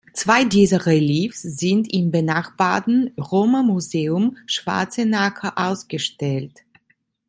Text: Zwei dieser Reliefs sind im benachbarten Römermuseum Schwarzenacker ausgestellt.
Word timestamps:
Zwei 0.13 0.45
dieser 0.45 0.87
Reliefs 0.87 1.43
sind 1.43 1.93
im 1.93 2.09
benachbarten 2.09 3.11
Römermuseum 3.19 4.35
Schwarzenacker 4.47 5.55
ausgestellt. 5.59 6.61